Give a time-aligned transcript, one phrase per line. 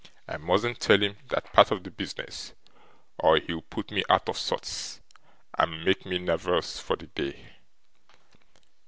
[0.27, 2.53] I mustn't tell him that part of the business,
[3.19, 4.99] or he'll put me out of sorts,
[5.59, 7.49] and make me nervous for the day.